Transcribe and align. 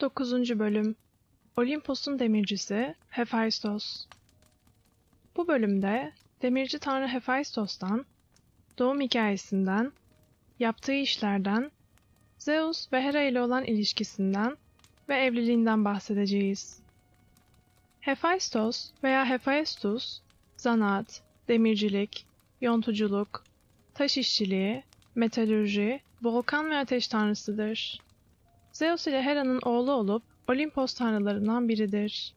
9. 0.00 0.58
Bölüm 0.58 0.96
Olimpos'un 1.56 2.18
demircisi 2.18 2.94
Hephaistos 3.08 4.06
Bu 5.36 5.48
bölümde 5.48 6.12
demirci 6.42 6.78
tanrı 6.78 7.08
Hephaistos'tan, 7.08 8.06
doğum 8.78 9.00
hikayesinden, 9.00 9.92
yaptığı 10.58 10.92
işlerden, 10.92 11.70
Zeus 12.38 12.92
ve 12.92 13.02
Hera 13.02 13.22
ile 13.22 13.40
olan 13.40 13.64
ilişkisinden 13.64 14.56
ve 15.08 15.16
evliliğinden 15.16 15.84
bahsedeceğiz. 15.84 16.80
Hephaistos 18.00 18.90
veya 19.04 19.24
Hephaistos, 19.24 20.20
zanaat, 20.56 21.22
demircilik, 21.48 22.26
yontuculuk, 22.60 23.44
taş 23.94 24.18
işçiliği, 24.18 24.82
metalürji, 25.14 26.00
volkan 26.22 26.70
ve 26.70 26.76
ateş 26.76 27.08
tanrısıdır. 27.08 28.05
Zeus 28.76 29.06
ile 29.06 29.22
Hera'nın 29.22 29.60
oğlu 29.62 29.92
olup 29.92 30.22
Olimpos 30.48 30.94
tanrılarından 30.94 31.68
biridir. 31.68 32.34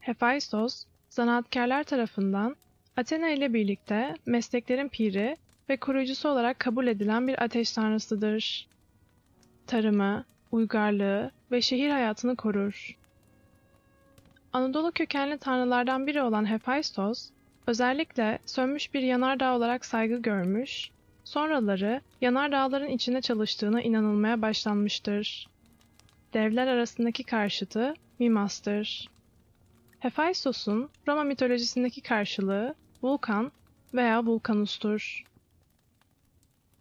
Hephaistos, 0.00 0.84
zanaatkarlar 1.08 1.84
tarafından 1.84 2.56
Athena 2.96 3.28
ile 3.28 3.54
birlikte 3.54 4.14
mesleklerin 4.26 4.88
piri 4.88 5.36
ve 5.68 5.76
koruyucusu 5.76 6.28
olarak 6.28 6.58
kabul 6.58 6.86
edilen 6.86 7.28
bir 7.28 7.42
ateş 7.42 7.72
tanrısıdır. 7.72 8.68
Tarımı, 9.66 10.24
uygarlığı 10.52 11.30
ve 11.52 11.62
şehir 11.62 11.90
hayatını 11.90 12.36
korur. 12.36 12.96
Anadolu 14.52 14.92
kökenli 14.92 15.38
tanrılardan 15.38 16.06
biri 16.06 16.22
olan 16.22 16.46
Hephaistos, 16.46 17.30
özellikle 17.66 18.38
sönmüş 18.46 18.94
bir 18.94 19.02
yanardağ 19.02 19.56
olarak 19.56 19.84
saygı 19.84 20.16
görmüş 20.16 20.90
Sonraları 21.26 22.00
yanardağların 22.20 22.88
içinde 22.88 23.20
çalıştığına 23.20 23.82
inanılmaya 23.82 24.42
başlanmıştır. 24.42 25.48
Devler 26.34 26.66
arasındaki 26.66 27.24
karşıtı 27.24 27.94
Mimas'tır. 28.18 29.08
Hephaistos'un 29.98 30.90
Roma 31.08 31.24
mitolojisindeki 31.24 32.00
karşılığı 32.00 32.74
Vulkan 33.02 33.52
veya 33.94 34.26
Vulkanus'tur. 34.26 35.24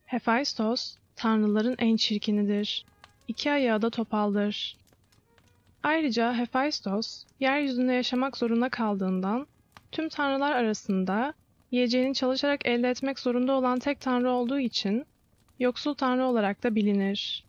Hephaistos, 0.06 0.96
tanrıların 1.16 1.76
en 1.80 1.96
çirkinidir. 1.96 2.86
İki 3.28 3.52
ayağı 3.52 3.82
da 3.82 3.90
topaldır. 3.90 4.78
Ayrıca 5.84 6.34
Hephaistos, 6.34 7.26
yeryüzünde 7.40 7.94
yaşamak 7.94 8.38
zorunda 8.38 8.70
kaldığından 8.70 9.48
tüm 9.92 10.10
tanrılar 10.10 10.52
arasında 10.52 11.34
yiyeceğini 11.72 12.14
çalışarak 12.14 12.66
elde 12.66 12.90
etmek 12.90 13.20
zorunda 13.20 13.54
olan 13.54 13.80
tek 13.80 14.02
tanrı 14.02 14.32
olduğu 14.32 14.60
için 14.60 15.06
yoksul 15.60 15.94
tanrı 15.94 16.26
olarak 16.26 16.64
da 16.64 16.76
bilinir. 16.76 17.46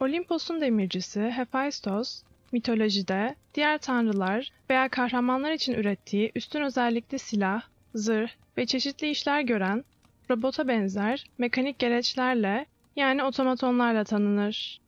Olimpos'un 0.00 0.60
demircisi 0.60 1.30
Hephaistos, 1.30 2.22
mitolojide 2.52 3.34
diğer 3.54 3.78
tanrılar 3.78 4.52
veya 4.70 4.88
kahramanlar 4.88 5.52
için 5.52 5.74
ürettiği 5.74 6.32
üstün 6.34 6.62
özellikli 6.62 7.18
silah, 7.18 7.62
zırh 7.94 8.30
ve 8.56 8.66
çeşitli 8.66 9.10
işler 9.10 9.40
gören 9.40 9.84
robota 10.30 10.68
benzer 10.68 11.24
mekanik 11.38 11.78
gereçlerle 11.78 12.66
yani 12.96 13.24
otomatonlarla 13.24 14.04
tanınır. 14.04 14.80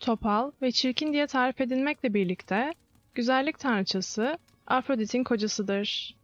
Topal 0.00 0.52
ve 0.62 0.72
çirkin 0.72 1.12
diye 1.12 1.26
tarif 1.26 1.60
edilmekle 1.60 2.14
birlikte 2.14 2.74
güzellik 3.14 3.58
tanrıçası 3.58 4.38
Afrodit'in 4.66 5.24
kocasıdır. 5.24 6.16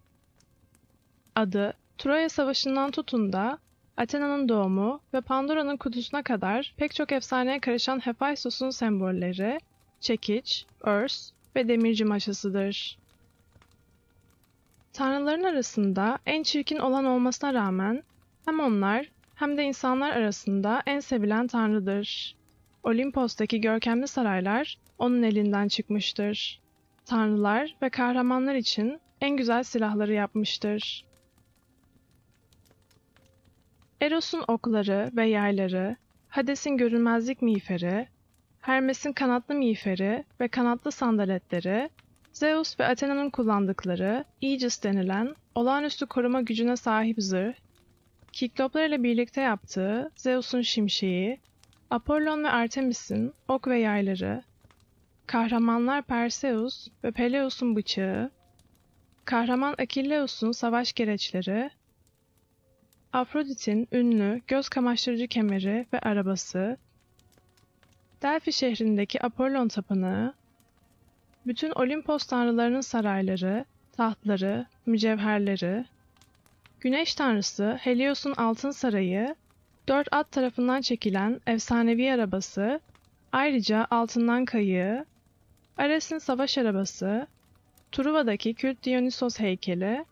Adı, 1.36 1.72
Troya 1.98 2.28
Savaşı'ndan 2.28 2.90
tutun 2.90 3.32
da 3.32 3.58
Athena'nın 3.96 4.48
doğumu 4.48 5.00
ve 5.14 5.20
Pandora'nın 5.20 5.76
kutusuna 5.76 6.22
kadar 6.22 6.74
pek 6.76 6.94
çok 6.94 7.12
efsaneye 7.12 7.60
karışan 7.60 7.98
Hephaistos'un 7.98 8.70
sembolleri, 8.70 9.60
çekiç, 10.00 10.66
örs 10.80 11.30
ve 11.56 11.68
demirci 11.68 12.04
maşasıdır. 12.04 12.98
Tanrıların 14.92 15.44
arasında 15.44 16.18
en 16.26 16.42
çirkin 16.42 16.78
olan 16.78 17.04
olmasına 17.04 17.54
rağmen 17.54 18.02
hem 18.44 18.60
onlar 18.60 19.10
hem 19.34 19.56
de 19.56 19.62
insanlar 19.62 20.10
arasında 20.10 20.82
en 20.86 21.00
sevilen 21.00 21.46
tanrıdır. 21.46 22.36
Olimpos'taki 22.82 23.60
görkemli 23.60 24.08
saraylar 24.08 24.78
onun 24.98 25.22
elinden 25.22 25.68
çıkmıştır. 25.68 26.60
Tanrılar 27.04 27.76
ve 27.82 27.90
kahramanlar 27.90 28.54
için 28.54 29.00
en 29.20 29.36
güzel 29.36 29.62
silahları 29.62 30.12
yapmıştır. 30.12 31.09
Eros'un 34.00 34.44
okları 34.48 35.10
ve 35.16 35.26
yayları, 35.26 35.96
Hades'in 36.28 36.76
görünmezlik 36.76 37.42
miğferi, 37.42 38.08
Hermes'in 38.60 39.12
kanatlı 39.12 39.54
miğferi 39.54 40.24
ve 40.40 40.48
kanatlı 40.48 40.92
sandaletleri, 40.92 41.90
Zeus 42.32 42.80
ve 42.80 42.86
Athena'nın 42.86 43.30
kullandıkları 43.30 44.24
Aegis 44.42 44.82
denilen 44.82 45.34
olağanüstü 45.54 46.06
koruma 46.06 46.40
gücüne 46.40 46.76
sahip 46.76 47.16
zırh, 47.18 47.54
Kikloplar 48.32 48.88
ile 48.88 49.02
birlikte 49.02 49.40
yaptığı 49.40 50.10
Zeus'un 50.16 50.60
şimşeği, 50.60 51.40
Apollon 51.90 52.44
ve 52.44 52.50
Artemis'in 52.50 53.32
ok 53.48 53.68
ve 53.68 53.78
yayları, 53.78 54.42
kahramanlar 55.26 56.02
Perseus 56.02 56.88
ve 57.04 57.10
Peleus'un 57.10 57.76
bıçağı, 57.76 58.30
kahraman 59.24 59.74
Akilleus'un 59.78 60.52
savaş 60.52 60.92
gereçleri, 60.92 61.70
Afrodit'in 63.12 63.88
ünlü 63.92 64.40
göz 64.46 64.68
kamaştırıcı 64.68 65.28
kemeri 65.28 65.86
ve 65.92 65.98
arabası, 65.98 66.76
Delphi 68.22 68.52
şehrindeki 68.52 69.24
Apollon 69.24 69.68
tapınağı, 69.68 70.34
bütün 71.46 71.70
Olimpos 71.70 72.26
tanrılarının 72.26 72.80
sarayları, 72.80 73.64
tahtları, 73.92 74.66
mücevherleri, 74.86 75.84
Güneş 76.80 77.14
tanrısı 77.14 77.78
Helios'un 77.80 78.32
altın 78.32 78.70
sarayı, 78.70 79.34
dört 79.88 80.08
at 80.12 80.32
tarafından 80.32 80.80
çekilen 80.80 81.40
efsanevi 81.46 82.12
arabası, 82.12 82.80
ayrıca 83.32 83.86
altından 83.90 84.44
kayığı, 84.44 85.06
Ares'in 85.78 86.18
savaş 86.18 86.58
arabası, 86.58 87.26
Truva'daki 87.92 88.54
kült 88.54 88.84
Dionysos 88.84 89.38
heykeli, 89.40 90.04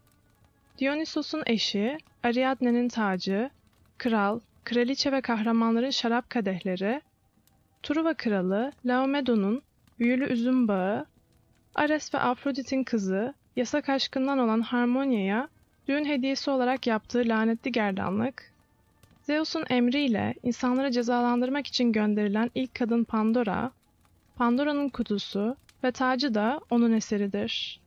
Dionysos'un 0.79 1.43
eşi, 1.47 1.99
Ariadne'nin 2.23 2.89
tacı, 2.89 3.51
kral, 3.99 4.41
kraliçe 4.65 5.13
ve 5.13 5.21
kahramanların 5.21 5.91
şarap 5.91 6.31
kadehleri, 6.31 7.01
Truva 7.83 8.15
kralı 8.15 8.73
Laomedon'un 8.85 9.63
büyülü 9.99 10.33
üzüm 10.33 10.69
bağı, 10.69 11.07
Ares 11.75 12.15
ve 12.15 12.19
Afrodit'in 12.19 12.85
kızı, 12.85 13.35
yasak 13.57 13.89
aşkından 13.89 14.39
olan 14.39 14.61
Harmonia'ya 14.61 15.49
düğün 15.89 16.05
hediyesi 16.05 16.51
olarak 16.51 16.87
yaptığı 16.87 17.23
lanetli 17.27 17.73
gerdanlık, 17.73 18.53
Zeus'un 19.23 19.65
emriyle 19.71 20.35
insanları 20.43 20.91
cezalandırmak 20.91 21.67
için 21.67 21.93
gönderilen 21.93 22.51
ilk 22.55 22.75
kadın 22.75 23.05
Pandora, 23.05 23.71
Pandora'nın 24.37 24.89
kutusu 24.89 25.57
ve 25.85 25.93
tacı 25.93 26.35
da 26.35 26.61
onun 26.71 26.93
eseridir. 26.93 27.81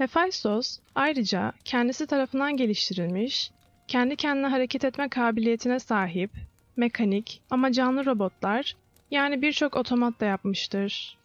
Hephaistos 0.00 0.78
ayrıca 0.94 1.52
kendisi 1.64 2.06
tarafından 2.06 2.56
geliştirilmiş, 2.56 3.50
kendi 3.88 4.16
kendine 4.16 4.46
hareket 4.46 4.84
etme 4.84 5.08
kabiliyetine 5.08 5.78
sahip, 5.78 6.30
mekanik 6.76 7.42
ama 7.50 7.72
canlı 7.72 8.06
robotlar 8.06 8.76
yani 9.10 9.42
birçok 9.42 9.76
otomat 9.76 10.20
da 10.20 10.24
yapmıştır. 10.24 11.18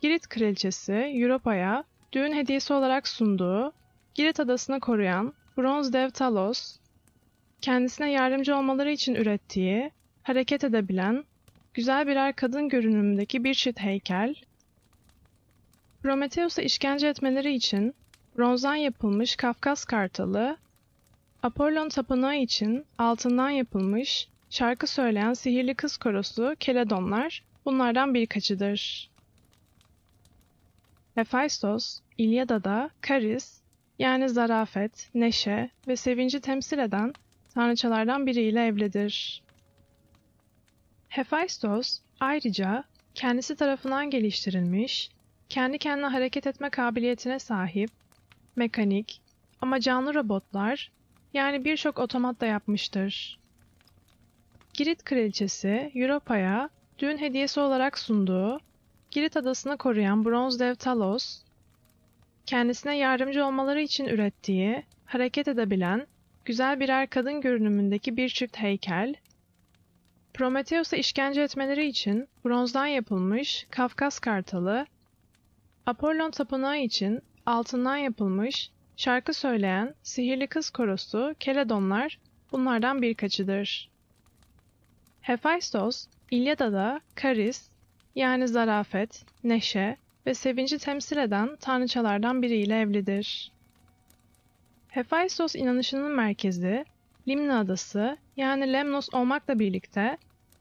Girit 0.00 0.28
kraliçesi 0.28 0.92
Europa'ya 0.92 1.84
düğün 2.12 2.32
hediyesi 2.32 2.72
olarak 2.72 3.08
sunduğu 3.08 3.72
Girit 4.14 4.40
adasını 4.40 4.80
koruyan 4.80 5.32
bronz 5.56 5.92
dev 5.92 6.10
Talos, 6.10 6.76
kendisine 7.60 8.10
yardımcı 8.10 8.56
olmaları 8.56 8.90
için 8.90 9.14
ürettiği, 9.14 9.90
hareket 10.22 10.64
edebilen, 10.64 11.24
güzel 11.74 12.06
birer 12.06 12.36
kadın 12.36 12.68
görünümündeki 12.68 13.44
bir 13.44 13.54
çift 13.54 13.80
heykel 13.80 14.34
Prometheus'a 16.06 16.62
işkence 16.62 17.08
etmeleri 17.08 17.54
için 17.54 17.94
bronzdan 18.38 18.74
yapılmış 18.74 19.36
Kafkas 19.36 19.84
kartalı, 19.84 20.56
Apollon 21.42 21.88
tapınağı 21.88 22.36
için 22.36 22.84
altından 22.98 23.50
yapılmış 23.50 24.28
şarkı 24.50 24.86
söyleyen 24.86 25.34
sihirli 25.34 25.74
kız 25.74 25.96
korosu 25.96 26.56
Keledonlar 26.60 27.44
bunlardan 27.64 28.14
birkaçıdır. 28.14 29.10
Hephaistos, 31.14 32.00
İlyada'da 32.18 32.90
Karis 33.00 33.60
yani 33.98 34.28
zarafet, 34.28 35.10
neşe 35.14 35.70
ve 35.88 35.96
sevinci 35.96 36.40
temsil 36.40 36.78
eden 36.78 37.12
tanrıçalardan 37.54 38.26
biriyle 38.26 38.66
evlidir. 38.66 39.42
Hephaistos 41.08 42.00
ayrıca 42.20 42.84
kendisi 43.14 43.56
tarafından 43.56 44.10
geliştirilmiş 44.10 45.15
kendi 45.48 45.78
kendine 45.78 46.06
hareket 46.06 46.46
etme 46.46 46.70
kabiliyetine 46.70 47.38
sahip, 47.38 47.90
mekanik 48.56 49.20
ama 49.60 49.80
canlı 49.80 50.14
robotlar 50.14 50.90
yani 51.34 51.64
birçok 51.64 51.98
otomat 51.98 52.40
da 52.40 52.46
yapmıştır. 52.46 53.38
Girit 54.74 55.04
kraliçesi 55.04 55.92
Europa'ya 55.94 56.70
düğün 56.98 57.18
hediyesi 57.18 57.60
olarak 57.60 57.98
sunduğu 57.98 58.60
Girit 59.10 59.36
adasını 59.36 59.76
koruyan 59.76 60.24
bronz 60.24 60.60
dev 60.60 60.74
Talos, 60.74 61.42
kendisine 62.46 62.96
yardımcı 62.96 63.44
olmaları 63.46 63.80
için 63.80 64.04
ürettiği, 64.04 64.84
hareket 65.04 65.48
edebilen, 65.48 66.06
güzel 66.44 66.80
birer 66.80 67.10
kadın 67.10 67.40
görünümündeki 67.40 68.16
bir 68.16 68.28
çift 68.28 68.56
heykel, 68.56 69.14
Prometheus'a 70.36 70.96
işkence 70.96 71.42
etmeleri 71.42 71.86
için 71.86 72.28
bronzdan 72.44 72.86
yapılmış 72.86 73.66
Kafkas 73.70 74.18
kartalı, 74.18 74.86
Apollon 75.86 76.30
tapınağı 76.30 76.78
için 76.78 77.22
altından 77.46 77.96
yapılmış 77.96 78.70
şarkı 78.96 79.34
söyleyen 79.34 79.94
sihirli 80.02 80.46
kız 80.46 80.70
korosu 80.70 81.34
Keledonlar 81.40 82.18
bunlardan 82.52 83.02
birkaçıdır. 83.02 83.90
Hephaistos, 85.20 86.06
İlyada'da 86.30 87.00
karis 87.14 87.68
yani 88.14 88.48
zarafet, 88.48 89.24
neşe 89.44 89.96
ve 90.26 90.34
sevinci 90.34 90.78
temsil 90.78 91.16
eden 91.16 91.56
tanrıçalardan 91.56 92.42
biriyle 92.42 92.80
evlidir. 92.80 93.52
Hephaistos 94.88 95.54
inanışının 95.54 96.10
merkezi, 96.10 96.84
Limna 97.28 97.60
adası 97.60 98.16
yani 98.36 98.72
Lemnos 98.72 99.08
olmakla 99.12 99.58
birlikte 99.58 100.18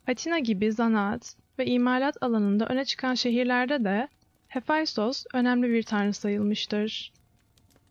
Atina 0.08 0.40
gibi 0.40 0.72
zanaat 0.72 1.36
ve 1.60 1.66
imalat 1.66 2.24
alanında 2.24 2.66
öne 2.66 2.86
çıkan 2.86 3.14
şehirlerde 3.16 3.84
de 3.84 4.08
Hephaistos 4.56 5.26
önemli 5.34 5.70
bir 5.70 5.84
tanrı 5.84 6.14
sayılmıştır. 6.14 7.12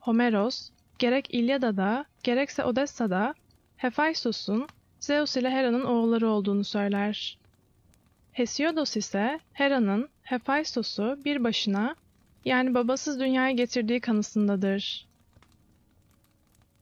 Homeros, 0.01 0.71
gerek 0.99 1.35
İlyada'da 1.35 2.05
gerekse 2.23 2.65
Odessa'da 2.65 3.35
Hephaistos'un 3.77 4.69
Zeus 5.01 5.37
ile 5.37 5.51
Hera'nın 5.51 5.85
oğulları 5.85 6.29
olduğunu 6.29 6.65
söyler. 6.65 7.39
Hesiodos 8.33 8.97
ise 8.97 9.41
Hera'nın 9.53 10.09
Hephaistos'u 10.23 11.19
bir 11.25 11.45
başına 11.45 11.95
yani 12.45 12.75
babasız 12.75 13.21
dünyaya 13.21 13.51
getirdiği 13.51 14.01
kanısındadır. 14.01 15.07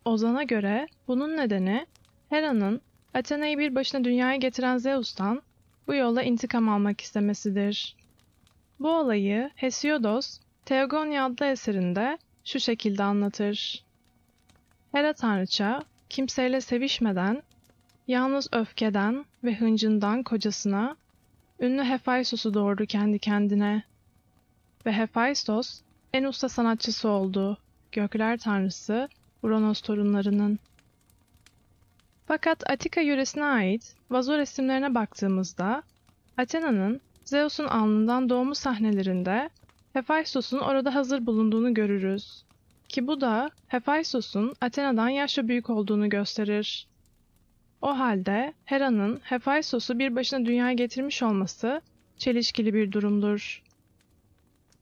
Ozan'a 0.05 0.43
göre 0.43 0.89
bunun 1.09 1.37
nedeni 1.37 1.87
Hera'nın 2.29 2.81
Athena'yı 3.15 3.59
bir 3.59 3.75
başına 3.75 4.05
dünyaya 4.05 4.37
getiren 4.37 4.79
Zeus'tan 4.79 5.43
bu 5.87 5.95
yolla 5.95 6.23
intikam 6.23 6.69
almak 6.69 7.01
istemesidir. 7.01 8.02
Bu 8.83 8.91
olayı 8.91 9.51
Hesiodos, 9.55 10.39
Theogonia 10.65 11.27
adlı 11.27 11.47
eserinde 11.47 12.19
şu 12.45 12.61
şekilde 12.61 13.03
anlatır. 13.03 13.85
Hera 14.93 15.13
tanrıça, 15.13 15.83
kimseyle 16.11 16.61
sevişmeden, 16.61 17.43
yalnız 18.09 18.49
öfkeden 18.53 19.25
ve 19.45 19.55
hıncından 19.55 20.23
kocasına, 20.23 20.97
ünlü 21.61 21.83
Hephaistos'u 21.83 22.55
doğurdu 22.55 22.87
kendi 22.87 23.19
kendine. 23.19 23.83
Ve 24.87 24.93
Hephaistos, 24.93 25.81
en 26.13 26.25
usta 26.25 26.49
sanatçısı 26.49 27.09
oldu, 27.09 27.59
gökler 27.93 28.39
tanrısı, 28.39 29.09
Uranos 29.43 29.81
torunlarının. 29.81 30.59
Fakat 32.27 32.71
Atika 32.71 33.01
yöresine 33.01 33.45
ait 33.45 33.95
vazo 34.11 34.39
resimlerine 34.39 34.95
baktığımızda, 34.95 35.83
Athena'nın 36.37 37.01
Zeus'un 37.25 37.65
alnından 37.65 38.29
doğumu 38.29 38.55
sahnelerinde 38.55 39.51
Hephaistos'un 39.93 40.59
orada 40.59 40.95
hazır 40.95 41.27
bulunduğunu 41.27 41.75
görürüz. 41.75 42.45
Ki 42.89 43.07
bu 43.07 43.21
da 43.21 43.51
Hephaistos'un 43.69 44.55
Athena'dan 44.61 45.09
yaşça 45.09 45.49
büyük 45.49 45.71
olduğunu 45.71 46.09
gösterir. 46.09 46.87
O 47.83 47.99
halde 47.99 48.53
Hera'nın 48.65 49.21
Hephaistos'u 49.23 49.99
bir 49.99 50.17
başına 50.17 50.47
dünyaya 50.47 50.73
getirmiş 50.73 51.23
olması 51.23 51.81
çelişkili 52.19 52.75
bir 52.75 52.93
durumdur. 52.93 53.63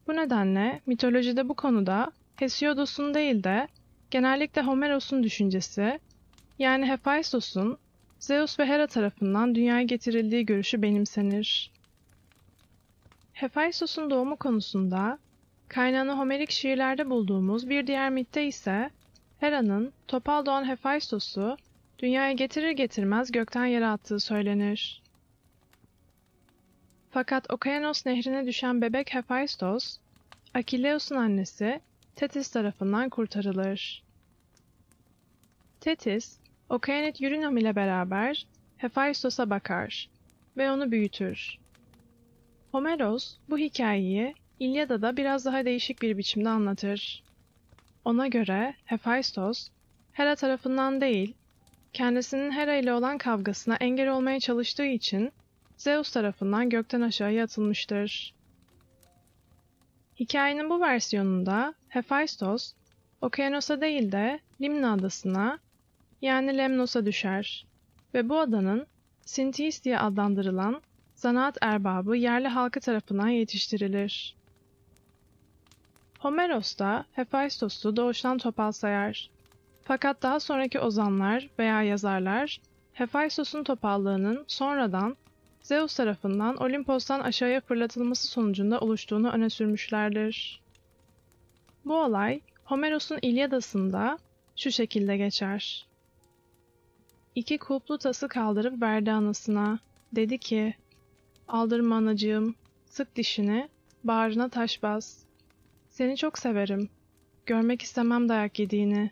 Bu 0.07 0.17
nedenle 0.17 0.81
mitolojide 0.87 1.49
bu 1.49 1.55
konuda 1.55 2.13
Hesiodos'un 2.37 3.15
değil 3.15 3.45
de 3.45 3.69
genellikle 4.11 4.63
Homeros'un 4.63 5.23
düşüncesi, 5.23 6.01
yani 6.59 6.87
Hephaistos'un 6.87 7.79
Zeus 8.19 8.59
ve 8.59 8.67
Hera 8.67 8.87
tarafından 8.87 9.55
dünyaya 9.55 9.83
getirildiği 9.83 10.47
görüşü 10.47 10.83
benimsenir. 10.83 11.71
Hephaistos'un 13.41 14.11
doğumu 14.11 14.37
konusunda 14.37 15.19
kaynağını 15.69 16.13
Homerik 16.13 16.51
şiirlerde 16.51 17.11
bulduğumuz 17.11 17.69
bir 17.69 17.87
diğer 17.87 18.11
mitte 18.11 18.47
ise 18.47 18.91
Hera'nın 19.39 19.93
topal 20.09 20.47
doğan 20.47 20.65
Hephaistos'u 20.65 21.57
dünyaya 21.99 22.33
getirir 22.33 22.71
getirmez 22.71 23.33
gökten 23.33 23.65
yere 23.65 23.87
attığı 23.87 24.21
söylenir. 24.21 25.03
Fakat 27.11 27.51
Okayanos 27.51 28.07
nehrine 28.07 28.47
düşen 28.47 28.83
bebek 28.83 29.15
Hephaistos, 29.15 29.99
Akileus'un 30.55 31.17
annesi 31.17 31.81
Tetis 32.17 32.51
tarafından 32.51 33.09
kurtarılır. 33.09 34.03
Tetis, 35.81 36.39
Okayanet 36.69 37.21
Yurinam 37.21 37.57
ile 37.57 37.77
beraber 37.77 38.47
Hephaistos'a 38.77 39.51
bakar 39.51 40.09
ve 40.57 40.71
onu 40.71 40.91
büyütür. 40.91 41.60
Homeros 42.73 43.37
bu 43.49 43.59
hikayeyi 43.59 44.35
İlyada'da 44.61 45.17
biraz 45.17 45.45
daha 45.45 45.65
değişik 45.65 46.03
bir 46.03 46.19
biçimde 46.19 46.49
anlatır. 46.49 47.23
Ona 48.05 48.27
göre 48.27 48.75
Hephaistos, 48.85 49.69
Hera 50.13 50.37
tarafından 50.37 51.01
değil, 51.01 51.35
kendisinin 51.93 52.51
Hera 52.51 52.75
ile 52.75 52.93
olan 52.93 53.19
kavgasına 53.19 53.77
engel 53.77 54.09
olmaya 54.09 54.41
çalıştığı 54.41 54.87
için 54.87 55.33
Zeus 55.77 56.13
tarafından 56.13 56.71
gökten 56.71 57.01
aşağıya 57.01 57.45
atılmıştır. 57.45 58.35
Hikayenin 60.21 60.71
bu 60.71 60.81
versiyonunda 60.81 61.75
Hephaistos, 61.89 62.73
Okyanos'a 63.21 63.81
değil 63.81 64.13
de 64.13 64.41
Limna 64.61 64.93
adasına 64.93 65.59
yani 66.23 66.59
Lemnos'a 66.59 67.07
düşer 67.07 67.67
ve 68.15 68.29
bu 68.29 68.39
adanın 68.39 68.87
Sintis 69.25 69.85
diye 69.85 69.99
adlandırılan 69.99 70.83
zanaat 71.21 71.59
erbabı 71.61 72.17
yerli 72.17 72.49
halkı 72.49 72.81
tarafından 72.81 73.29
yetiştirilir. 73.29 74.35
Homeros 76.19 76.79
da 76.79 77.05
Hephaistos'u 77.13 77.97
doğuştan 77.97 78.39
topal 78.39 78.73
sayar. 78.73 79.31
Fakat 79.83 80.23
daha 80.23 80.41
sonraki 80.41 80.81
ozanlar 80.81 81.49
veya 81.59 81.83
yazarlar 81.83 82.61
Hephaistos'un 82.93 83.65
topallığının 83.65 84.45
sonradan 84.47 85.17
Zeus 85.63 85.97
tarafından 85.97 86.57
Olimpos'tan 86.57 87.21
aşağıya 87.21 87.61
fırlatılması 87.61 88.27
sonucunda 88.27 88.81
oluştuğunu 88.81 89.31
öne 89.31 89.51
sürmüşlerdir. 89.51 90.61
Bu 91.85 91.97
olay 91.97 92.41
Homeros'un 92.65 93.19
İlyadası'nda 93.23 94.19
şu 94.57 94.71
şekilde 94.71 95.17
geçer. 95.17 95.87
İki 97.35 97.59
kulplu 97.59 97.99
tası 97.99 98.29
kaldırıp 98.29 98.83
verdi 98.83 99.13
anasına. 99.13 99.79
Dedi 100.13 100.39
ki, 100.39 100.75
Aldırma 101.51 101.97
anacığım, 101.97 102.55
sık 102.87 103.17
dişini, 103.17 103.69
bağrına 104.05 104.49
taş 104.49 104.83
bas. 104.83 105.19
Seni 105.89 106.17
çok 106.17 106.39
severim. 106.39 106.89
Görmek 107.47 107.83
istemem 107.83 108.29
dayak 108.29 108.59
yediğini. 108.59 109.11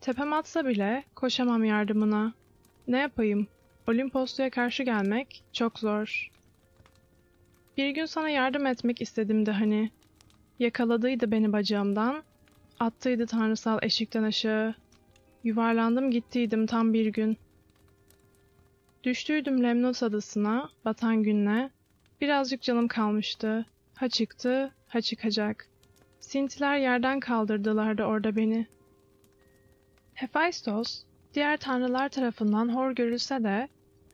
Tepem 0.00 0.32
atsa 0.32 0.66
bile 0.66 1.04
koşamam 1.14 1.64
yardımına. 1.64 2.32
Ne 2.88 2.98
yapayım? 2.98 3.46
Olimposlu'ya 3.88 4.50
karşı 4.50 4.82
gelmek 4.82 5.44
çok 5.52 5.78
zor. 5.78 6.30
Bir 7.76 7.90
gün 7.90 8.06
sana 8.06 8.28
yardım 8.28 8.66
etmek 8.66 9.02
istedim 9.02 9.46
de 9.46 9.52
hani. 9.52 9.90
Yakaladıydı 10.58 11.30
beni 11.30 11.52
bacağımdan, 11.52 12.22
attıydı 12.80 13.26
tanrısal 13.26 13.78
eşikten 13.82 14.22
aşağı. 14.22 14.74
Yuvarlandım 15.44 16.10
gittiydim 16.10 16.66
tam 16.66 16.92
bir 16.92 17.06
gün. 17.06 17.36
Düştüydüm 19.04 19.62
Lemnos 19.62 20.02
adasına, 20.02 20.70
batan 20.84 21.22
günle. 21.22 21.70
Birazcık 22.20 22.62
canım 22.62 22.88
kalmıştı. 22.88 23.66
Ha 23.94 24.08
çıktı, 24.08 24.72
ha 24.86 25.00
çıkacak. 25.00 25.68
Sintiler 26.20 26.78
yerden 26.78 27.20
kaldırdılardı 27.20 28.04
orada 28.04 28.36
beni. 28.36 28.66
Hephaistos, 30.14 31.02
diğer 31.34 31.56
tanrılar 31.56 32.08
tarafından 32.08 32.74
hor 32.74 32.90
görülse 32.92 33.44
de, 33.44 33.68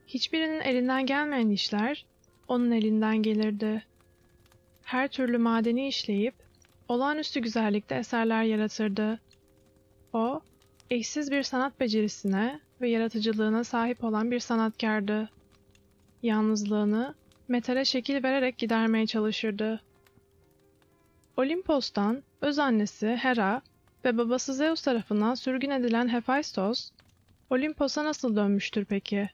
hiçbirinin 0.07 0.61
elinden 0.61 1.07
gelmeyen 1.07 1.51
işler, 1.51 2.07
onun 2.49 2.71
elinden 2.71 3.17
gelirdi. 3.17 3.85
Her 4.83 5.09
türlü 5.09 5.39
madeni 5.39 5.89
işleyip, 5.89 6.35
olağanüstü 6.89 7.41
güzellikte 7.41 7.95
eserler 7.95 8.43
yaratırdı. 8.43 9.21
O, 10.13 10.41
eşsiz 10.91 11.31
bir 11.31 11.43
sanat 11.43 11.81
becerisine 11.81 12.61
ve 12.81 12.89
yaratıcılığına 12.89 13.65
sahip 13.65 14.05
olan 14.05 14.31
bir 14.31 14.41
sanatkardı. 14.41 15.31
Yalnızlığını 16.23 17.15
metale 17.49 17.85
şekil 17.85 18.23
vererek 18.23 18.59
gidermeye 18.59 19.07
çalışırdı. 19.07 19.81
Olimpos'tan 21.37 22.23
öz 22.41 22.59
annesi 22.59 23.09
Hera 23.09 23.63
ve 24.05 24.19
babası 24.19 24.55
Zeus 24.55 24.83
tarafından 24.83 25.35
sürgün 25.35 25.71
edilen 25.71 26.09
Hephaistos, 26.09 26.91
Olimpos'a 27.51 28.05
nasıl 28.05 28.37
dönmüştür 28.37 28.85
peki? 28.85 29.31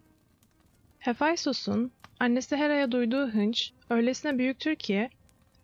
Hephaistos'un 0.98 1.92
annesi 2.20 2.56
Hera'ya 2.56 2.92
duyduğu 2.92 3.26
hınç 3.28 3.72
öylesine 3.90 4.38
büyüktür 4.38 4.76
ki 4.76 5.10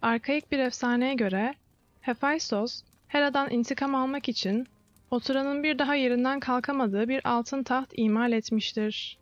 arkaik 0.03 0.53
bir 0.53 0.59
efsaneye 0.59 1.15
göre 1.15 1.55
Hephaistos 2.01 2.83
Hera'dan 3.07 3.51
intikam 3.51 3.95
almak 3.95 4.29
için 4.29 4.67
oturanın 5.13 5.63
bir 5.63 5.79
daha 5.79 5.95
yerinden 5.95 6.41
kalkamadığı 6.41 7.09
bir 7.09 7.29
altın 7.29 7.63
taht 7.63 7.89
imal 7.97 8.33
etmiştir. 8.33 9.19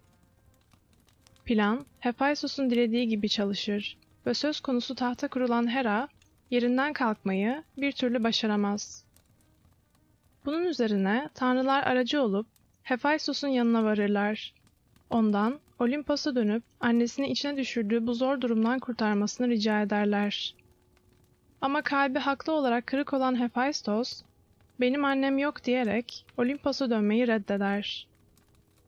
Plan, 1.44 1.86
Hephaistos'un 2.00 2.70
dilediği 2.70 3.08
gibi 3.08 3.28
çalışır 3.28 3.96
ve 4.26 4.34
söz 4.34 4.60
konusu 4.60 4.94
tahta 4.94 5.28
kurulan 5.28 5.70
Hera, 5.70 6.08
yerinden 6.50 6.92
kalkmayı 6.92 7.64
bir 7.76 7.92
türlü 7.92 8.24
başaramaz. 8.24 9.04
Bunun 10.44 10.64
üzerine 10.64 11.28
tanrılar 11.34 11.82
aracı 11.82 12.22
olup 12.22 12.46
Hephaistos'un 12.82 13.48
yanına 13.48 13.84
varırlar. 13.84 14.54
Ondan 15.10 15.60
Olimpos'a 15.78 16.34
dönüp 16.34 16.62
annesini 16.80 17.28
içine 17.28 17.56
düşürdüğü 17.56 18.06
bu 18.06 18.14
zor 18.14 18.40
durumdan 18.40 18.78
kurtarmasını 18.78 19.48
rica 19.48 19.82
ederler. 19.82 20.54
Ama 21.60 21.82
kalbi 21.82 22.18
haklı 22.18 22.52
olarak 22.52 22.86
kırık 22.86 23.12
olan 23.12 23.40
Hephaistos, 23.40 24.22
benim 24.80 25.04
annem 25.04 25.38
yok 25.38 25.64
diyerek 25.64 26.26
Olimpos'a 26.36 26.90
dönmeyi 26.90 27.28
reddeder. 27.28 28.06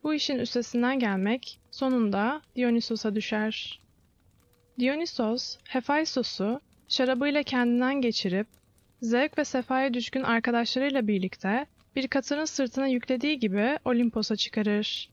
Bu 0.03 0.13
işin 0.13 0.39
üstesinden 0.39 0.99
gelmek 0.99 1.59
sonunda 1.71 2.41
Dionysos'a 2.55 3.15
düşer. 3.15 3.79
Dionysos, 4.79 5.57
Hephaistos'u 5.63 6.61
şarabıyla 6.87 7.43
kendinden 7.43 8.01
geçirip 8.01 8.47
zevk 9.01 9.37
ve 9.37 9.45
sefaya 9.45 9.93
düşkün 9.93 10.23
arkadaşlarıyla 10.23 11.07
birlikte 11.07 11.65
bir 11.95 12.07
katırın 12.07 12.45
sırtına 12.45 12.87
yüklediği 12.87 13.39
gibi 13.39 13.79
Olimpos'a 13.85 14.35
çıkarır. 14.35 15.09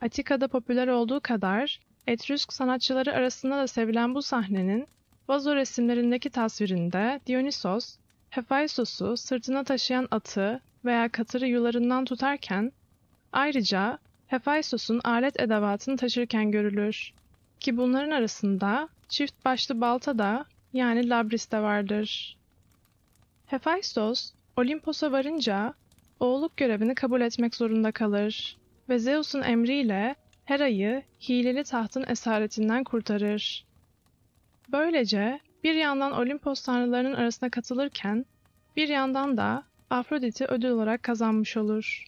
Atika'da 0.00 0.48
popüler 0.48 0.88
olduğu 0.88 1.20
kadar 1.20 1.80
Etrüsk 2.06 2.52
sanatçıları 2.52 3.12
arasında 3.12 3.56
da 3.56 3.66
sevilen 3.66 4.14
bu 4.14 4.22
sahnenin 4.22 4.86
vazo 5.28 5.56
resimlerindeki 5.56 6.30
tasvirinde 6.30 7.20
Dionysos, 7.26 7.96
Hephaistos'u 8.30 9.16
sırtına 9.16 9.64
taşıyan 9.64 10.08
atı 10.10 10.60
veya 10.84 11.08
katırı 11.08 11.46
yularından 11.46 12.04
tutarken 12.04 12.72
ayrıca 13.32 13.98
Hephaistos'un 14.26 15.00
alet 15.04 15.40
edevatını 15.40 15.96
taşırken 15.96 16.50
görülür. 16.50 17.12
Ki 17.60 17.76
bunların 17.76 18.10
arasında 18.10 18.88
çift 19.08 19.44
başlı 19.44 19.80
balta 19.80 20.18
da 20.18 20.44
yani 20.72 21.08
labris 21.08 21.52
de 21.52 21.60
vardır. 21.60 22.36
Hephaistos, 23.46 24.32
Olimpos'a 24.56 25.12
varınca 25.12 25.74
oğluk 26.20 26.56
görevini 26.56 26.94
kabul 26.94 27.20
etmek 27.20 27.54
zorunda 27.54 27.92
kalır 27.92 28.56
ve 28.88 28.98
Zeus'un 28.98 29.42
emriyle 29.42 30.14
Hera'yı 30.44 31.02
hileli 31.28 31.64
tahtın 31.64 32.04
esaretinden 32.08 32.84
kurtarır. 32.84 33.66
Böylece 34.68 35.40
bir 35.64 35.74
yandan 35.74 36.12
Olimpos 36.12 36.62
tanrılarının 36.62 37.14
arasına 37.14 37.50
katılırken 37.50 38.26
bir 38.76 38.88
yandan 38.88 39.36
da 39.36 39.62
Afrodit'i 39.90 40.44
ödül 40.44 40.68
olarak 40.68 41.02
kazanmış 41.02 41.56
olur. 41.56 42.04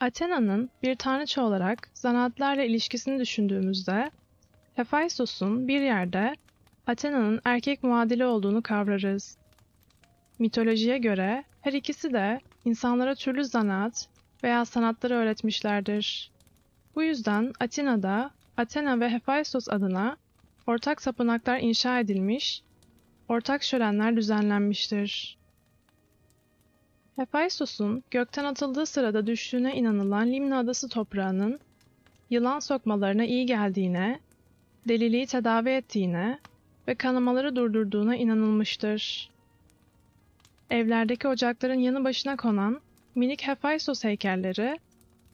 Athena'nın 0.00 0.70
bir 0.82 0.94
tanrıça 0.94 1.42
olarak 1.42 1.88
zanaatlarla 1.94 2.62
ilişkisini 2.62 3.20
düşündüğümüzde 3.20 4.10
Hephaistos'un 4.74 5.68
bir 5.68 5.80
yerde 5.80 6.34
Athena'nın 6.86 7.40
erkek 7.44 7.82
muadili 7.82 8.24
olduğunu 8.24 8.62
kavrarız. 8.62 9.38
Mitolojiye 10.38 10.98
göre 10.98 11.44
her 11.60 11.72
ikisi 11.72 12.12
de 12.12 12.40
insanlara 12.64 13.14
türlü 13.14 13.44
zanaat 13.44 14.08
veya 14.44 14.64
sanatları 14.64 15.14
öğretmişlerdir. 15.14 16.30
Bu 16.94 17.02
yüzden 17.02 17.52
Atina'da 17.60 18.30
Athena 18.56 19.00
ve 19.00 19.10
Hephaistos 19.10 19.68
adına 19.68 20.16
ortak 20.66 21.02
tapınaklar 21.02 21.58
inşa 21.58 22.00
edilmiş, 22.00 22.62
ortak 23.28 23.62
şölenler 23.62 24.16
düzenlenmiştir. 24.16 25.38
Hephaistos'un 27.16 28.04
gökten 28.10 28.44
atıldığı 28.44 28.86
sırada 28.86 29.26
düştüğüne 29.26 29.76
inanılan 29.76 30.32
Limna 30.32 30.58
adası 30.58 30.88
toprağının 30.88 31.60
yılan 32.30 32.58
sokmalarına 32.58 33.24
iyi 33.24 33.46
geldiğine, 33.46 34.20
deliliği 34.88 35.26
tedavi 35.26 35.70
ettiğine 35.70 36.38
ve 36.88 36.94
kanamaları 36.94 37.56
durdurduğuna 37.56 38.16
inanılmıştır. 38.16 39.30
Evlerdeki 40.70 41.28
ocakların 41.28 41.78
yanı 41.80 42.04
başına 42.04 42.36
konan 42.36 42.80
minik 43.14 43.42
Hephaistos 43.42 44.04
heykelleri 44.04 44.78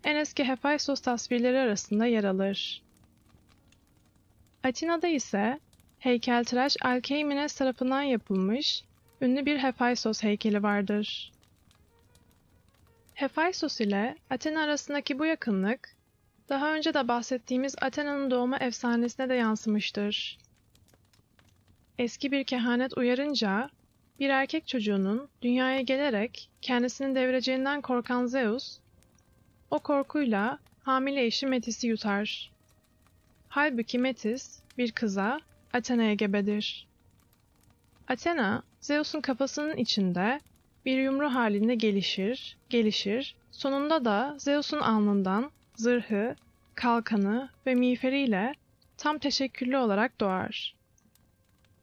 en 0.04 0.16
eski 0.16 0.44
Hephaistos 0.44 1.00
tasvirleri 1.00 1.58
arasında 1.58 2.06
yer 2.06 2.24
alır. 2.24 2.85
Atina'da 4.64 5.08
ise 5.08 5.60
heykeltıraş 5.98 6.76
Alkeimenes 6.82 7.54
tarafından 7.54 8.02
yapılmış 8.02 8.84
ünlü 9.20 9.46
bir 9.46 9.58
Hephaistos 9.58 10.22
heykeli 10.22 10.62
vardır. 10.62 11.32
Hephaistos 13.14 13.80
ile 13.80 14.16
Athena 14.30 14.62
arasındaki 14.62 15.18
bu 15.18 15.26
yakınlık, 15.26 15.96
daha 16.48 16.74
önce 16.74 16.94
de 16.94 17.08
bahsettiğimiz 17.08 17.74
Athena'nın 17.80 18.30
doğma 18.30 18.56
efsanesine 18.58 19.28
de 19.28 19.34
yansımıştır. 19.34 20.38
Eski 21.98 22.32
bir 22.32 22.44
kehanet 22.44 22.98
uyarınca, 22.98 23.70
bir 24.20 24.28
erkek 24.28 24.68
çocuğunun 24.68 25.28
dünyaya 25.42 25.80
gelerek 25.80 26.50
kendisini 26.62 27.14
devireceğinden 27.14 27.80
korkan 27.80 28.26
Zeus, 28.26 28.78
o 29.70 29.78
korkuyla 29.78 30.58
hamile 30.82 31.24
eşi 31.24 31.46
Metis'i 31.46 31.86
yutar. 31.86 32.55
Halbuki 33.56 33.98
Metis, 33.98 34.60
bir 34.78 34.92
kıza, 34.92 35.40
Athena'ya 35.72 36.14
gebedir. 36.14 36.86
Athena, 38.08 38.62
Zeus'un 38.80 39.20
kafasının 39.20 39.76
içinde 39.76 40.40
bir 40.86 40.98
yumru 40.98 41.34
halinde 41.34 41.74
gelişir, 41.74 42.56
gelişir, 42.70 43.36
sonunda 43.50 44.04
da 44.04 44.36
Zeus'un 44.38 44.80
alnından 44.80 45.50
zırhı, 45.76 46.36
kalkanı 46.74 47.48
ve 47.66 47.74
miğferiyle 47.74 48.54
tam 48.96 49.18
teşekküllü 49.18 49.76
olarak 49.76 50.20
doğar. 50.20 50.74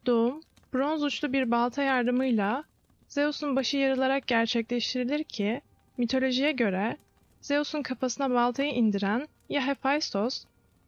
Doğum, 0.05 0.41
bronz 0.73 1.03
uçlu 1.03 1.33
bir 1.33 1.51
balta 1.51 1.83
yardımıyla 1.83 2.63
Zeus'un 3.07 3.55
başı 3.55 3.77
yarılarak 3.77 4.27
gerçekleştirilir 4.27 5.23
ki, 5.23 5.61
mitolojiye 5.97 6.51
göre 6.51 6.97
Zeus'un 7.41 7.81
kafasına 7.81 8.29
baltayı 8.29 8.73
indiren 8.73 9.27
ya 9.49 9.67
Hephaistos 9.67 10.45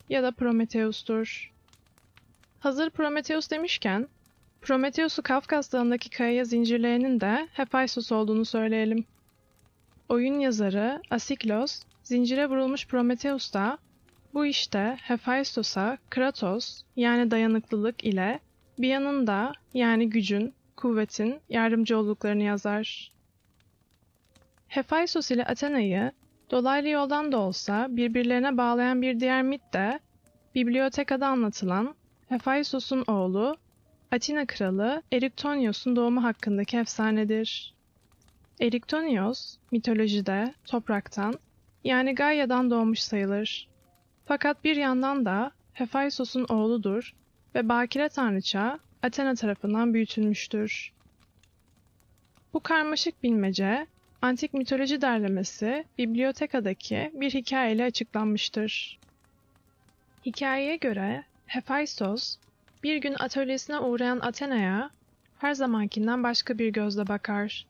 ya 0.10 0.24
da 0.24 0.32
Prometheus'tur. 0.32 1.52
Hazır 2.60 2.90
Prometheus 2.90 3.52
demişken, 3.52 4.08
Prometheus'u 4.62 5.22
Kafkas 5.24 5.74
Dağı'ndaki 5.74 6.10
kayaya 6.10 6.46
zincirleyenin 6.46 7.22
de 7.22 7.48
Hephaistos 7.54 8.12
olduğunu 8.12 8.46
söyleyelim. 8.46 9.06
Oyun 10.10 10.40
yazarı 10.40 11.02
Asiklos, 11.10 11.82
zincire 12.04 12.50
vurulmuş 12.50 12.88
Prometheus 12.88 13.54
da 13.54 13.78
bu 14.34 14.46
işte 14.46 14.98
Hephaistos'a 15.02 15.98
Kratos 16.10 16.82
yani 16.96 17.32
dayanıklılık 17.32 18.04
ile 18.04 18.40
bir 18.80 18.88
yanında 18.88 19.52
yani 19.74 20.10
gücün, 20.10 20.54
kuvvetin 20.76 21.40
yardımcı 21.50 21.98
olduklarını 21.98 22.44
yazar. 22.44 23.12
Hephaistos 24.68 25.32
ile 25.32 25.46
Athena'yı 25.46 26.12
dolaylı 26.52 26.90
yoldan 26.90 27.32
da 27.32 27.38
olsa 27.38 27.88
birbirlerine 27.90 28.58
bağlayan 28.58 29.02
bir 29.02 29.20
diğer 29.20 29.44
mit 29.44 29.62
de 29.74 30.00
bibliotekada 30.56 31.28
anlatılan 31.28 31.96
Hephaistos'un 32.30 33.04
oğlu 33.08 33.58
Atina 34.12 34.46
kralı 34.46 35.04
Eriktonios'un 35.12 35.96
doğumu 35.96 36.24
hakkındaki 36.24 36.78
efsanedir. 36.78 37.74
Eriktonios, 38.60 39.58
mitolojide 39.72 40.54
topraktan 40.66 41.40
yani 41.84 42.16
Gaia'dan 42.16 42.72
doğmuş 42.72 43.00
sayılır. 43.00 43.68
Fakat 44.26 44.64
bir 44.64 44.76
yandan 44.76 45.26
da 45.26 45.52
Hephaistos'un 45.74 46.46
oğludur 46.50 47.14
ve 47.56 47.70
bakire 47.70 48.10
tanrıça 48.10 48.80
Athena 49.04 49.36
tarafından 49.36 49.94
büyütülmüştür. 49.94 50.94
Bu 52.54 52.60
karmaşık 52.60 53.24
bilmece, 53.24 53.88
antik 54.26 54.54
mitoloji 54.54 55.02
derlemesi 55.02 55.86
bibliotekadaki 55.98 57.12
bir 57.14 57.34
hikayeyle 57.34 57.84
açıklanmıştır. 57.84 59.00
Hikayeye 60.26 60.76
göre 60.76 61.24
Hephaistos, 61.46 62.38
bir 62.84 62.98
gün 62.98 63.16
atölyesine 63.20 63.80
uğrayan 63.80 64.20
Athena'ya 64.20 64.90
her 65.38 65.54
zamankinden 65.54 66.24
başka 66.24 66.58
bir 66.58 66.70
gözle 66.70 67.08
bakar 67.08 67.66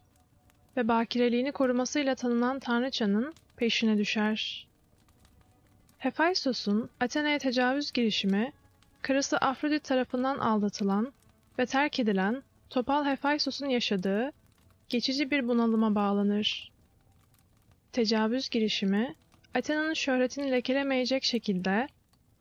ve 0.77 0.87
bakireliğini 0.87 1.51
korumasıyla 1.51 2.15
tanınan 2.15 2.59
tanrıçanın 2.59 3.33
peşine 3.57 3.97
düşer. 3.97 4.67
Hephaistos'un 5.97 6.89
Athena'ya 6.99 7.39
tecavüz 7.39 7.91
girişimi, 7.91 8.51
karısı 9.01 9.37
Afrodit 9.37 9.83
tarafından 9.83 10.37
aldatılan 10.37 11.13
ve 11.59 11.65
terk 11.65 11.99
edilen 11.99 12.43
Topal 12.69 13.05
Hephaistos'un 13.05 13.69
yaşadığı 13.69 14.31
geçici 14.89 15.31
bir 15.31 15.47
bunalıma 15.47 15.95
bağlanır. 15.95 16.71
Tecavüz 17.91 18.49
girişimi, 18.49 19.15
Athena'nın 19.55 19.93
şöhretini 19.93 20.51
lekelemeyecek 20.51 21.23
şekilde 21.23 21.87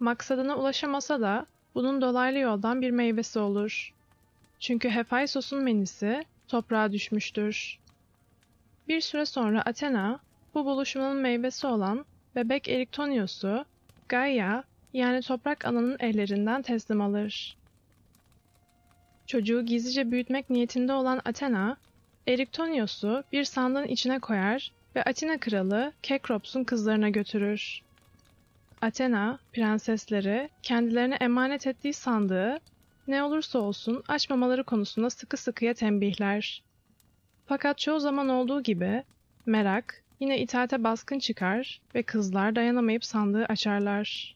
maksadına 0.01 0.57
ulaşamasa 0.57 1.21
da 1.21 1.47
bunun 1.75 2.01
dolaylı 2.01 2.39
yoldan 2.39 2.83
bir 2.83 2.91
meyvesi 2.91 3.39
olur. 3.39 3.95
Çünkü 4.61 4.91
Hephaistos'un 4.91 5.63
menisi 5.63 6.25
toprağa 6.49 6.93
düşmüştür. 6.93 7.79
Bir 8.89 9.01
süre 9.01 9.27
sonra 9.27 9.63
Athena, 9.63 10.21
bu 10.55 10.65
buluşmanın 10.65 11.17
meyvesi 11.17 11.67
olan 11.67 12.05
bebek 12.37 12.69
Eriktonios'u 12.69 13.65
Gaia 14.09 14.63
yani 14.93 15.21
toprak 15.21 15.65
ananın 15.65 15.97
ellerinden 16.01 16.63
teslim 16.63 17.01
alır. 17.01 17.57
Çocuğu 19.27 19.67
gizlice 19.67 20.11
büyütmek 20.11 20.51
niyetinde 20.51 20.93
olan 20.93 21.21
Athena, 21.25 21.77
Eriktonios'u 22.27 23.25
bir 23.33 23.45
sandığın 23.45 23.85
içine 23.85 24.19
koyar 24.19 24.73
ve 24.97 25.03
Atina 25.03 25.39
kralı 25.39 25.93
Kekrops'un 26.03 26.65
kızlarına 26.65 27.09
götürür. 27.09 27.81
Athena, 28.83 29.39
prensesleri 29.53 30.49
kendilerine 30.63 31.15
emanet 31.15 31.67
ettiği 31.67 31.93
sandığı 31.93 32.59
ne 33.09 33.23
olursa 33.23 33.59
olsun 33.59 34.03
açmamaları 34.09 34.65
konusunda 34.65 35.11
sıkı 35.11 35.37
sıkıya 35.37 35.75
tembihler. 35.75 36.63
Fakat 37.47 37.79
çoğu 37.79 38.01
zaman 38.01 38.29
olduğu 38.29 38.63
gibi 38.63 39.03
merak 39.47 40.03
yine 40.21 40.39
itaate 40.39 40.85
baskın 40.85 41.19
çıkar 41.19 41.81
ve 41.95 42.03
kızlar 42.03 42.57
dayanamayıp 42.57 43.05
sandığı 43.05 43.45
açarlar. 43.45 44.35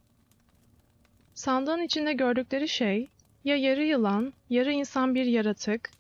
Sandığın 1.35 1.83
içinde 1.83 2.13
gördükleri 2.13 2.69
şey 2.69 3.09
ya 3.45 3.57
yarı 3.57 3.85
yılan, 3.85 4.33
yarı 4.51 4.73
insan 4.73 5.15
bir 5.15 5.25
yaratık 5.25 5.91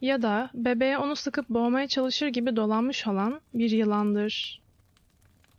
ya 0.00 0.22
da 0.22 0.50
bebeğe 0.54 0.98
onu 0.98 1.16
sıkıp 1.16 1.48
boğmaya 1.48 1.88
çalışır 1.88 2.28
gibi 2.28 2.56
dolanmış 2.56 3.06
olan 3.06 3.40
bir 3.54 3.70
yılandır. 3.70 4.62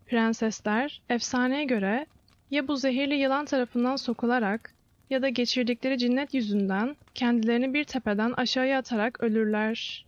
Prensesler, 0.06 1.02
efsaneye 1.10 1.64
göre 1.64 2.06
ya 2.52 2.68
bu 2.68 2.76
zehirli 2.76 3.16
yılan 3.16 3.46
tarafından 3.46 3.96
sokularak 3.96 4.74
ya 5.10 5.22
da 5.22 5.30
geçirdikleri 5.30 5.98
cinnet 5.98 6.34
yüzünden 6.34 6.96
kendilerini 7.16 7.74
bir 7.74 7.84
tepeden 7.84 8.32
aşağıya 8.32 8.80
atarak 8.80 9.24
ölürler. 9.24 10.06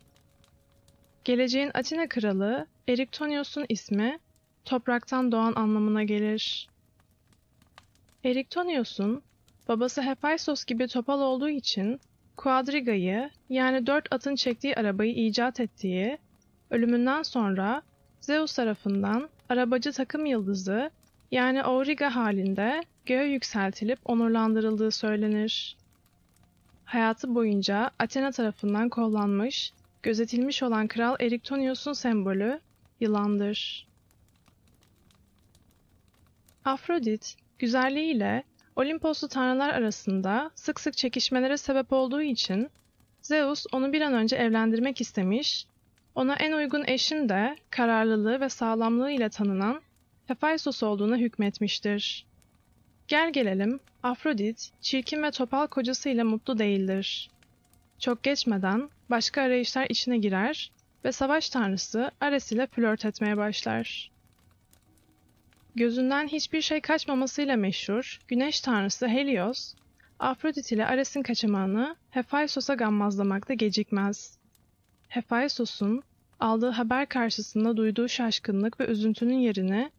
Geleceğin 1.23 1.71
Atina 1.73 2.07
kralı 2.07 2.67
Eriktonios'un 2.87 3.65
ismi 3.69 4.19
topraktan 4.65 5.31
doğan 5.31 5.53
anlamına 5.55 6.03
gelir. 6.03 6.69
Eriktonios'un 8.23 9.21
babası 9.67 10.01
Hephaistos 10.01 10.65
gibi 10.65 10.87
topal 10.87 11.21
olduğu 11.21 11.49
için 11.49 12.01
Quadriga'yı 12.39 13.29
yani 13.49 13.87
dört 13.87 14.13
atın 14.13 14.35
çektiği 14.35 14.75
arabayı 14.75 15.13
icat 15.13 15.59
ettiği, 15.59 16.17
ölümünden 16.69 17.23
sonra 17.23 17.81
Zeus 18.21 18.55
tarafından 18.55 19.29
arabacı 19.49 19.91
takım 19.91 20.25
yıldızı 20.25 20.91
yani 21.31 21.63
Auriga 21.63 22.15
halinde 22.15 22.81
göğe 23.05 23.27
yükseltilip 23.27 23.99
onurlandırıldığı 24.05 24.91
söylenir. 24.91 25.77
Hayatı 26.85 27.35
boyunca 27.35 27.91
Athena 27.99 28.31
tarafından 28.31 28.89
kollanmış, 28.89 29.73
gözetilmiş 30.03 30.63
olan 30.63 30.87
Kral 30.87 31.15
Eriktonios'un 31.19 31.93
sembolü 31.93 32.59
yılandır. 32.99 33.87
Afrodit, 36.65 37.35
güzelliğiyle 37.59 38.43
Olimposlu 38.79 39.27
tanrılar 39.27 39.69
arasında 39.69 40.51
sık 40.55 40.79
sık 40.79 40.97
çekişmelere 40.97 41.57
sebep 41.57 41.93
olduğu 41.93 42.21
için 42.21 42.69
Zeus 43.21 43.65
onu 43.71 43.93
bir 43.93 44.01
an 44.01 44.13
önce 44.13 44.35
evlendirmek 44.35 45.01
istemiş, 45.01 45.65
ona 46.15 46.35
en 46.35 46.51
uygun 46.51 46.83
eşin 46.87 47.29
de 47.29 47.55
kararlılığı 47.69 48.41
ve 48.41 48.49
sağlamlığı 48.49 49.11
ile 49.11 49.29
tanınan 49.29 49.81
Hephaistos 50.27 50.83
olduğuna 50.83 51.17
hükmetmiştir. 51.17 52.25
Gel 53.07 53.33
gelelim, 53.33 53.79
Afrodit, 54.03 54.71
çirkin 54.81 55.23
ve 55.23 55.31
topal 55.31 55.67
kocasıyla 55.67 56.23
mutlu 56.23 56.59
değildir. 56.59 57.29
Çok 57.99 58.23
geçmeden 58.23 58.89
başka 59.09 59.41
arayışlar 59.41 59.87
içine 59.89 60.17
girer 60.17 60.71
ve 61.05 61.11
savaş 61.11 61.49
tanrısı 61.49 62.11
Ares 62.21 62.51
ile 62.51 62.67
flört 62.67 63.05
etmeye 63.05 63.37
başlar. 63.37 64.11
Gözünden 65.75 66.27
hiçbir 66.27 66.61
şey 66.61 66.81
kaçmamasıyla 66.81 67.55
meşhur 67.55 68.19
güneş 68.27 68.61
tanrısı 68.61 69.07
Helios, 69.07 69.73
Afrodit 70.19 70.71
ile 70.71 70.85
Ares'in 70.85 71.23
kaçamağını 71.23 71.95
Hephaistos'a 72.09 72.73
gammazlamakta 72.73 73.53
gecikmez. 73.53 74.37
Hephaistos'un 75.07 76.03
aldığı 76.39 76.69
haber 76.69 77.09
karşısında 77.09 77.77
duyduğu 77.77 78.07
şaşkınlık 78.07 78.79
ve 78.79 78.85
üzüntünün 78.85 79.39
yerini 79.39 79.91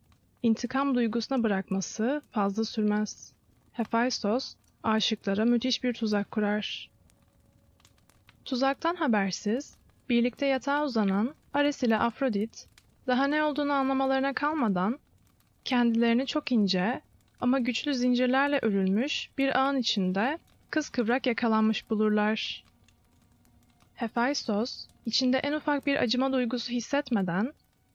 intikam 0.43 0.95
duygusuna 0.95 1.43
bırakması 1.43 2.23
fazla 2.31 2.65
sürmez. 2.65 3.33
Hephaistos, 3.73 4.55
aşıklara 4.83 5.45
müthiş 5.45 5.85
bir 5.85 5.95
tuzak 5.95 6.31
kurar. 6.31 6.91
Tuzaktan 8.45 8.95
habersiz, 8.95 9.77
birlikte 10.09 10.47
yatağa 10.47 10.85
uzanan 10.85 11.35
Ares 11.55 11.83
ile 11.83 11.99
Afrodit, 11.99 12.67
daha 13.07 13.27
ne 13.27 13.43
olduğunu 13.45 13.73
anlamalarına 13.73 14.33
kalmadan, 14.33 14.99
kendilerini 15.65 16.27
çok 16.27 16.53
ince 16.53 17.01
ama 17.41 17.59
güçlü 17.59 17.95
zincirlerle 17.95 18.59
örülmüş 18.63 19.31
bir 19.39 19.61
ağın 19.61 19.77
içinde 19.77 20.39
kız 20.71 20.89
kıvrak 20.89 21.27
yakalanmış 21.27 21.91
bulurlar. 21.91 22.65
Hephaistos, 23.95 24.87
içinde 25.07 25.39
en 25.39 25.53
ufak 25.53 25.87
bir 25.87 25.97
acıma 25.97 26.33
duygusu 26.33 26.73
hissetmeden, 26.73 27.53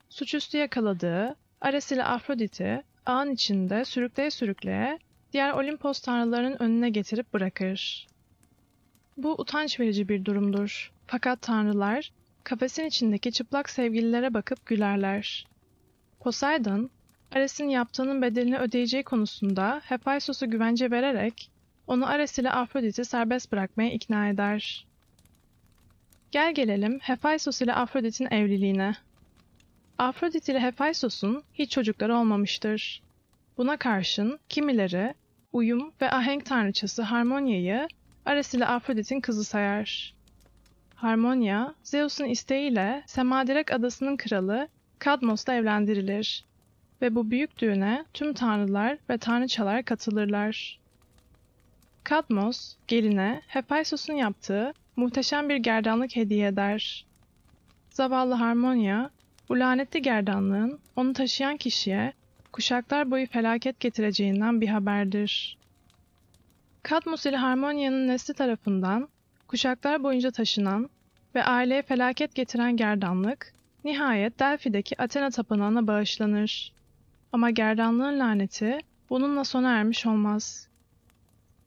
suçüstü 0.10 0.58
yakaladığı 0.58 1.36
Ares 1.62 1.92
ile 1.92 2.04
Afrodit'i 2.04 2.84
ağın 3.06 3.32
içinde 3.32 3.86
sürükleye 3.86 4.32
sürükleye 4.32 5.00
diğer 5.34 5.54
Olimpos 5.54 6.00
tanrılarının 6.00 6.64
önüne 6.64 6.90
getirip 6.90 7.34
bırakır. 7.34 8.08
Bu 9.18 9.42
utanç 9.42 9.80
verici 9.80 10.10
bir 10.10 10.26
durumdur. 10.26 10.92
Fakat 11.08 11.42
tanrılar 11.42 12.12
kafesin 12.44 12.86
içindeki 12.86 13.32
çıplak 13.32 13.70
sevgililere 13.70 14.34
bakıp 14.34 14.66
gülerler. 14.66 15.48
Poseidon, 16.20 16.90
Ares'in 17.36 17.70
yaptığının 17.70 18.22
bedelini 18.22 18.58
ödeyeceği 18.58 19.04
konusunda 19.04 19.82
Hephaistos'a 19.86 20.46
güvence 20.46 20.92
vererek 20.92 21.52
onu 21.88 22.08
Ares 22.08 22.40
ile 22.40 22.52
Afrodit'i 22.52 23.06
serbest 23.06 23.52
bırakmaya 23.52 23.92
ikna 23.92 24.30
eder. 24.30 24.86
Gel 26.32 26.54
gelelim 26.54 27.00
Hephaistos 27.00 27.62
ile 27.62 27.74
Afrodit'in 27.74 28.28
evliliğine. 28.32 28.96
Afrodit 29.98 30.50
ile 30.50 30.60
Hephaistos'un 30.60 31.44
hiç 31.54 31.72
çocukları 31.72 32.16
olmamıştır. 32.16 33.02
Buna 33.58 33.78
karşın 33.78 34.40
kimileri 34.50 35.14
uyum 35.54 35.94
ve 36.02 36.12
ahenk 36.12 36.46
tanrıçası 36.46 37.02
Harmonia'yı 37.02 37.88
Ares 38.26 38.54
ile 38.54 38.66
Afrodit'in 38.66 39.22
kızı 39.22 39.44
sayar. 39.44 40.14
Harmonia, 40.96 41.74
Zeus'un 41.84 42.26
isteğiyle 42.26 43.04
Semadirek 43.08 43.72
adasının 43.72 44.18
kralı 44.18 44.68
Kadmos'la 45.00 45.54
evlendirilir 45.54 46.46
ve 47.06 47.16
bu 47.16 47.32
büyük 47.32 47.58
düğüne 47.60 48.06
tüm 48.14 48.34
tanrılar 48.34 48.98
ve 49.10 49.18
tanrıçalar 49.18 49.84
katılırlar. 49.84 50.80
Kadmos, 52.04 52.76
geline 52.88 53.42
Hephaistos'un 53.48 54.14
yaptığı 54.14 54.74
muhteşem 54.96 55.50
bir 55.50 55.56
gerdanlık 55.56 56.16
hediye 56.16 56.48
eder. 56.48 57.06
Zavallı 57.90 58.34
Harmonia, 58.34 59.10
bu 59.50 59.60
lanetli 59.60 60.02
gerdanlığın 60.02 60.80
onu 60.96 61.14
taşıyan 61.14 61.58
kişiye 61.58 62.14
kuşaklar 62.52 63.12
boyu 63.12 63.28
felaket 63.28 63.80
getireceğinden 63.80 64.62
bir 64.62 64.68
haberdir. 64.68 65.58
Kadmos 66.84 67.26
ile 67.26 67.38
Harmonia'nın 67.38 68.08
nesli 68.08 68.34
tarafından 68.34 69.10
kuşaklar 69.48 70.04
boyunca 70.04 70.32
taşınan 70.32 70.90
ve 71.36 71.44
aileye 71.44 71.82
felaket 71.82 72.36
getiren 72.36 72.78
gerdanlık, 72.78 73.54
nihayet 73.84 74.40
Delphi'deki 74.40 75.02
Athena 75.02 75.30
tapınağına 75.30 75.88
bağışlanır. 75.88 76.75
Ama 77.36 77.50
gerdanlığın 77.50 78.20
laneti 78.20 78.80
bununla 79.10 79.44
sona 79.44 79.72
ermiş 79.78 80.06
olmaz. 80.06 80.68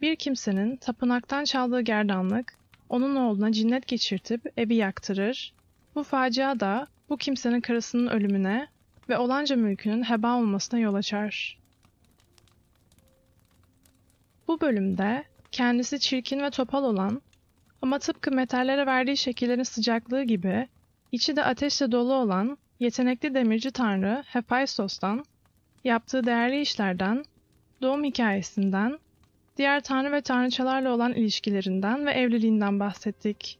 Bir 0.00 0.16
kimsenin 0.16 0.76
tapınaktan 0.76 1.44
çaldığı 1.44 1.80
gerdanlık, 1.80 2.54
onun 2.88 3.16
oğluna 3.16 3.52
cinnet 3.52 3.86
geçirtip 3.86 4.52
evi 4.56 4.74
yaktırır. 4.74 5.54
Bu 5.94 6.02
facia 6.02 6.60
da 6.60 6.86
bu 7.08 7.16
kimsenin 7.16 7.60
karısının 7.60 8.06
ölümüne 8.06 8.68
ve 9.08 9.18
olanca 9.18 9.56
mülkünün 9.56 10.02
heba 10.02 10.36
olmasına 10.36 10.80
yol 10.80 10.94
açar. 10.94 11.58
Bu 14.48 14.60
bölümde 14.60 15.24
kendisi 15.52 16.00
çirkin 16.00 16.40
ve 16.40 16.50
topal 16.50 16.84
olan 16.84 17.22
ama 17.82 17.98
tıpkı 17.98 18.32
metallere 18.32 18.86
verdiği 18.86 19.16
şekillerin 19.16 19.62
sıcaklığı 19.62 20.22
gibi 20.22 20.68
içi 21.12 21.36
de 21.36 21.44
ateşle 21.44 21.92
dolu 21.92 22.14
olan 22.14 22.58
yetenekli 22.80 23.34
demirci 23.34 23.70
tanrı 23.70 24.24
Hephaistos'tan, 24.26 25.24
yaptığı 25.84 26.26
değerli 26.26 26.60
işlerden, 26.60 27.24
doğum 27.82 28.04
hikayesinden, 28.04 28.98
diğer 29.56 29.80
tanrı 29.80 30.12
ve 30.12 30.20
tanrıçalarla 30.20 30.90
olan 30.90 31.12
ilişkilerinden 31.12 32.06
ve 32.06 32.10
evliliğinden 32.10 32.80
bahsettik. 32.80 33.58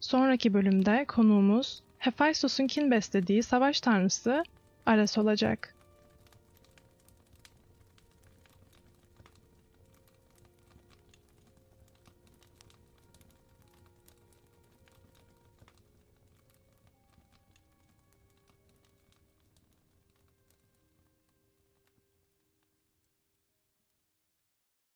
Sonraki 0.00 0.54
bölümde 0.54 1.04
konuğumuz 1.08 1.82
Hephaistos'un 1.98 2.66
kin 2.66 2.90
beslediği 2.90 3.42
savaş 3.42 3.80
tanrısı 3.80 4.42
Ares 4.86 5.18
olacak. 5.18 5.73